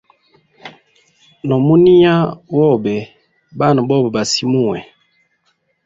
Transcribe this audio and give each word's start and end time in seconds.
No 1.47 1.55
muniya 1.65 2.15
wobe 2.55 2.95
bana 3.59 3.79
bobe 3.87 4.09
ba 4.15 4.23
simuwe. 4.31 4.79